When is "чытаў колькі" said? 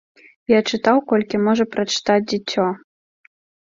0.69-1.41